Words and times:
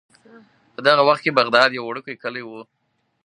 په 0.73 0.79
دغه 0.87 1.01
وخت 1.07 1.21
کې 1.23 1.35
بغداد 1.39 1.69
یو 1.73 1.83
وړوکی 1.87 2.15
کلی 2.23 2.43
و. 2.45 2.49